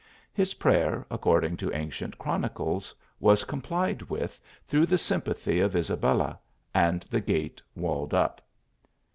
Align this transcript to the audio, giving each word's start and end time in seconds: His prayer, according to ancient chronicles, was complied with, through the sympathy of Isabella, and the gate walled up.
His 0.33 0.55
prayer, 0.55 1.05
according 1.11 1.57
to 1.57 1.71
ancient 1.73 2.17
chronicles, 2.17 2.95
was 3.19 3.43
complied 3.43 4.01
with, 4.01 4.39
through 4.67 4.87
the 4.87 4.97
sympathy 4.97 5.59
of 5.59 5.75
Isabella, 5.75 6.39
and 6.73 7.03
the 7.03 7.21
gate 7.21 7.61
walled 7.75 8.15
up. 8.15 8.41